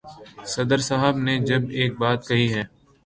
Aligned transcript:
صدر 0.53 0.79
صاحب 0.89 1.15
نے 1.25 1.33
جب 1.49 1.61
ایک 1.79 1.91
بات 1.99 2.19
کہی 2.27 2.47
ہے۔ 2.53 2.63